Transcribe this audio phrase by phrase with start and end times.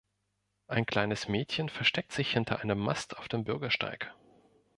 [0.65, 4.11] Ein kleines Mädchen versteckt sich hinter einem Mast auf dem Bürgersteig.